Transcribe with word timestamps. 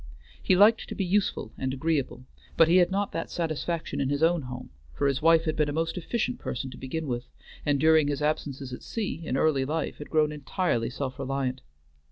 He 0.41 0.55
liked 0.55 0.89
to 0.89 0.95
be 0.95 1.05
useful 1.05 1.51
and 1.59 1.75
agreeable, 1.75 2.25
but 2.57 2.67
he 2.67 2.77
had 2.77 2.89
not 2.89 3.11
that 3.11 3.29
satisfaction 3.29 4.01
in 4.01 4.09
his 4.09 4.23
own 4.23 4.41
home, 4.41 4.71
for 4.95 5.05
his 5.07 5.21
wife 5.21 5.43
had 5.45 5.55
been 5.55 5.69
a 5.69 5.73
most 5.73 5.95
efficient 5.95 6.39
person 6.39 6.71
to 6.71 6.77
begin 6.79 7.05
with, 7.05 7.25
and 7.67 7.79
during 7.79 8.07
his 8.07 8.19
absences 8.19 8.73
at 8.73 8.81
sea 8.81 9.21
in 9.23 9.37
early 9.37 9.63
life 9.63 9.99
had 9.99 10.09
grown 10.09 10.31
entirely 10.31 10.89
self 10.89 11.19
reliant. 11.19 11.61